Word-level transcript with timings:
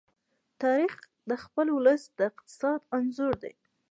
تاریخ 0.61 0.93
د 1.29 1.31
خپل 1.43 1.67
ولس 1.77 2.03
د 2.17 2.19
اقتصاد 2.29 2.79
انځور 2.97 3.33
دی. 3.43 3.53